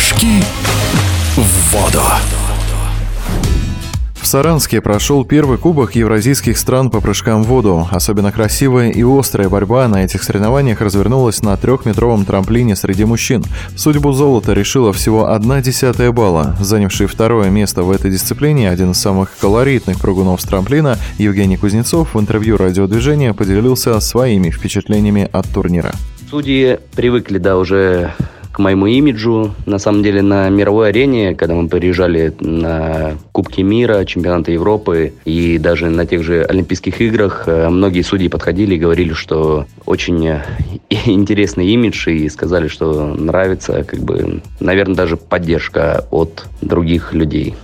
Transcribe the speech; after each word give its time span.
Прыжки 0.00 0.42
в 1.36 1.74
воду. 1.74 2.00
В 4.14 4.26
Саранске 4.26 4.80
прошел 4.80 5.26
первый 5.26 5.58
кубок 5.58 5.94
евразийских 5.94 6.56
стран 6.56 6.88
по 6.88 7.02
прыжкам 7.02 7.42
в 7.42 7.48
воду. 7.48 7.86
Особенно 7.90 8.32
красивая 8.32 8.90
и 8.90 9.02
острая 9.02 9.50
борьба 9.50 9.86
на 9.88 10.02
этих 10.02 10.22
соревнованиях 10.22 10.80
развернулась 10.80 11.42
на 11.42 11.54
трехметровом 11.58 12.24
трамплине 12.24 12.76
среди 12.76 13.04
мужчин. 13.04 13.44
Судьбу 13.76 14.12
золота 14.12 14.54
решила 14.54 14.94
всего 14.94 15.32
одна 15.32 15.60
десятая 15.60 16.12
балла. 16.12 16.56
Занявший 16.60 17.06
второе 17.06 17.50
место 17.50 17.82
в 17.82 17.90
этой 17.90 18.10
дисциплине, 18.10 18.70
один 18.70 18.92
из 18.92 18.98
самых 18.98 19.36
колоритных 19.38 20.00
прыгунов 20.00 20.40
с 20.40 20.44
трамплина, 20.44 20.96
Евгений 21.18 21.58
Кузнецов 21.58 22.14
в 22.14 22.20
интервью 22.20 22.56
радиодвижения 22.56 23.34
поделился 23.34 24.00
своими 24.00 24.48
впечатлениями 24.48 25.28
от 25.30 25.46
турнира. 25.52 25.92
Судьи 26.30 26.78
привыкли, 26.94 27.36
да, 27.36 27.58
уже 27.58 28.14
моему 28.60 28.86
имиджу. 28.86 29.54
На 29.66 29.78
самом 29.78 30.02
деле 30.02 30.22
на 30.22 30.48
мировой 30.48 30.90
арене, 30.90 31.34
когда 31.34 31.54
мы 31.54 31.68
приезжали 31.68 32.32
на 32.40 33.16
Кубки 33.32 33.62
мира, 33.62 34.04
чемпионаты 34.04 34.52
Европы 34.52 35.12
и 35.24 35.58
даже 35.58 35.90
на 35.90 36.06
тех 36.06 36.22
же 36.22 36.44
Олимпийских 36.44 37.00
играх, 37.00 37.44
э, 37.46 37.68
многие 37.68 38.02
судьи 38.02 38.28
подходили 38.28 38.74
и 38.74 38.78
говорили, 38.78 39.12
что 39.12 39.66
очень 39.86 40.26
э, 40.26 40.42
интересный 41.06 41.66
имидж 41.68 42.08
и 42.08 42.28
сказали, 42.28 42.68
что 42.68 43.14
нравится, 43.14 43.84
как 43.84 44.00
бы, 44.00 44.42
наверное, 44.60 44.94
даже 44.94 45.16
поддержка 45.16 46.06
от 46.10 46.44
других 46.60 47.12
людей. 47.12 47.54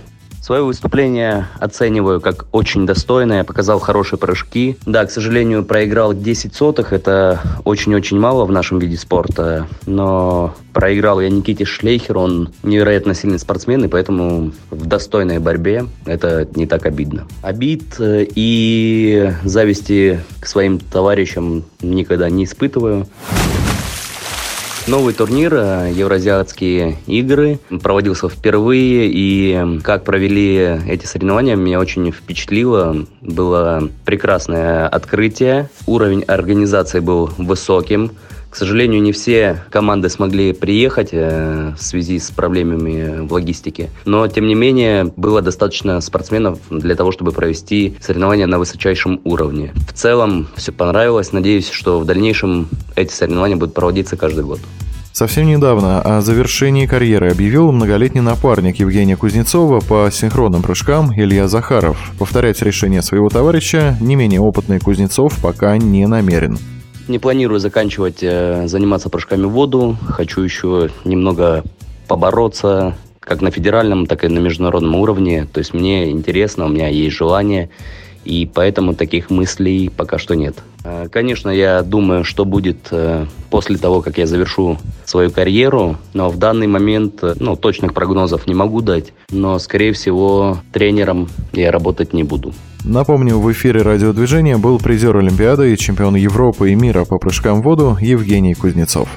Свое 0.47 0.63
выступление 0.63 1.49
оцениваю 1.59 2.21
как 2.21 2.45
очень 2.53 2.85
достойное, 2.85 3.43
показал 3.43 3.79
хорошие 3.79 4.17
прыжки. 4.17 4.77
Да, 4.85 5.05
к 5.05 5.11
сожалению, 5.11 5.65
проиграл 5.65 6.13
10 6.13 6.55
сотых, 6.55 6.93
это 6.93 7.41
очень-очень 7.65 8.17
мало 8.17 8.45
в 8.45 8.51
нашем 8.53 8.79
виде 8.79 8.95
спорта, 8.95 9.67
но 9.85 10.55
проиграл 10.71 11.19
я 11.19 11.29
Никите 11.29 11.65
Шлейхер, 11.65 12.17
он 12.17 12.53
невероятно 12.63 13.13
сильный 13.13 13.39
спортсмен, 13.39 13.83
и 13.83 13.87
поэтому 13.89 14.53
в 14.69 14.85
достойной 14.85 15.39
борьбе 15.39 15.85
это 16.05 16.47
не 16.55 16.65
так 16.65 16.85
обидно. 16.85 17.27
Обид 17.41 17.99
э, 17.99 18.25
и 18.33 19.33
зависти 19.43 20.21
к 20.39 20.47
своим 20.47 20.79
товарищам 20.79 21.65
никогда 21.81 22.29
не 22.29 22.45
испытываю. 22.45 23.05
Новый 24.87 25.13
турнир 25.13 25.53
э, 25.53 25.91
Евразиатские 25.93 26.95
игры 27.07 27.59
проводился 27.83 28.29
впервые, 28.29 29.09
и 29.11 29.81
как 29.83 30.05
провели 30.05 30.79
эти 30.87 31.05
соревнования, 31.05 31.57
меня 31.57 31.77
очень 31.77 32.09
впечатлило. 32.09 33.05
Было 33.19 33.89
прекрасное 34.05 34.87
открытие, 34.87 35.69
уровень 35.87 36.23
организации 36.23 37.01
был 37.01 37.29
высоким. 37.37 38.11
К 38.57 38.59
сожалению, 38.59 39.03
не 39.03 39.11
все 39.11 39.61
команды 39.69 40.09
смогли 40.09 40.51
приехать 40.51 41.09
э, 41.11 41.73
в 41.77 41.79
связи 41.79 42.17
с 42.17 42.31
проблемами 42.31 43.19
в 43.19 43.31
логистике. 43.31 43.91
Но, 44.03 44.27
тем 44.27 44.47
не 44.47 44.55
менее, 44.55 45.13
было 45.15 45.43
достаточно 45.43 46.01
спортсменов 46.01 46.57
для 46.71 46.95
того, 46.95 47.11
чтобы 47.11 47.33
провести 47.33 47.95
соревнования 48.01 48.47
на 48.47 48.57
высочайшем 48.57 49.21
уровне. 49.25 49.73
В 49.87 49.93
целом, 49.93 50.47
все 50.55 50.71
понравилось. 50.71 51.33
Надеюсь, 51.33 51.69
что 51.69 51.99
в 51.99 52.05
дальнейшем 52.05 52.67
эти 52.95 53.13
соревнования 53.13 53.57
будут 53.57 53.75
проводиться 53.75 54.17
каждый 54.17 54.43
год. 54.43 54.59
Совсем 55.11 55.45
недавно 55.45 56.01
о 56.01 56.21
завершении 56.21 56.87
карьеры 56.87 57.29
объявил 57.29 57.71
многолетний 57.71 58.21
напарник 58.21 58.77
Евгения 58.79 59.15
Кузнецова 59.15 59.81
по 59.81 60.09
синхронным 60.11 60.63
прыжкам 60.63 61.13
Илья 61.15 61.47
Захаров. 61.47 62.11
Повторять 62.17 62.59
решение 62.63 63.03
своего 63.03 63.29
товарища 63.29 63.95
не 64.01 64.15
менее 64.15 64.41
опытный 64.41 64.79
Кузнецов 64.79 65.37
пока 65.43 65.77
не 65.77 66.07
намерен. 66.07 66.57
Не 67.07 67.19
планирую 67.19 67.59
заканчивать 67.59 68.19
э, 68.21 68.67
заниматься 68.67 69.09
прыжками 69.09 69.45
в 69.45 69.51
воду. 69.51 69.97
Хочу 70.09 70.41
еще 70.41 70.89
немного 71.05 71.63
побороться 72.07 72.95
как 73.19 73.41
на 73.41 73.51
федеральном, 73.51 74.07
так 74.07 74.23
и 74.23 74.27
на 74.27 74.39
международном 74.39 74.95
уровне. 74.95 75.47
То 75.51 75.59
есть 75.59 75.73
мне 75.73 76.11
интересно, 76.11 76.65
у 76.65 76.69
меня 76.69 76.87
есть 76.87 77.15
желание 77.15 77.69
и 78.27 78.45
поэтому 78.45 78.93
таких 78.93 79.29
мыслей 79.29 79.89
пока 79.89 80.17
что 80.17 80.35
нет. 80.35 80.57
А, 80.83 81.07
конечно, 81.07 81.49
я 81.49 81.81
думаю, 81.81 82.25
что 82.25 82.43
будет 82.43 82.89
э, 82.91 83.25
после 83.49 83.77
того, 83.77 84.01
как 84.01 84.17
я 84.17 84.27
завершу 84.27 84.77
свою 85.05 85.31
карьеру, 85.31 85.95
но 86.13 86.29
в 86.29 86.37
данный 86.37 86.67
момент 86.67 87.23
э, 87.23 87.35
ну, 87.39 87.55
точных 87.55 87.93
прогнозов 87.93 88.45
не 88.45 88.53
могу 88.53 88.81
дать, 88.81 89.13
но, 89.31 89.57
скорее 89.59 89.93
всего, 89.93 90.57
тренером 90.73 91.29
я 91.53 91.71
работать 91.71 92.11
не 92.13 92.23
буду. 92.23 92.53
Напомню, 92.83 93.39
в 93.39 93.49
эфире 93.53 93.81
радиодвижения 93.81 94.57
был 94.57 94.77
призер 94.77 95.15
Олимпиады 95.15 95.73
и 95.73 95.77
чемпион 95.77 96.15
Европы 96.15 96.71
и 96.71 96.75
мира 96.75 97.05
по 97.05 97.17
прыжкам 97.17 97.61
в 97.61 97.63
воду 97.63 97.97
Евгений 98.01 98.55
Кузнецов. 98.55 99.07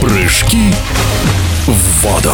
Прыжки 0.00 0.72
в 1.66 2.04
воду. 2.04 2.32